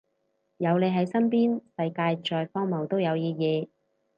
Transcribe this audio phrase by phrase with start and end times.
[0.57, 3.69] 有你喺身邊，世界再荒謬都有意義